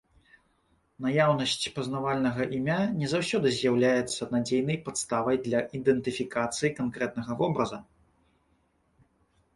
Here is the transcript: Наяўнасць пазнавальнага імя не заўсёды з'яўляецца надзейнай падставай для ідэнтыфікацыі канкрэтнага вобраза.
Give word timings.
Наяўнасць 1.05 1.67
пазнавальнага 1.75 2.47
імя 2.61 2.77
не 3.03 3.07
заўсёды 3.13 3.47
з'яўляецца 3.57 4.29
надзейнай 4.33 4.81
падставай 4.89 5.41
для 5.47 5.59
ідэнтыфікацыі 5.81 6.75
канкрэтнага 6.83 7.31
вобраза. 7.43 7.79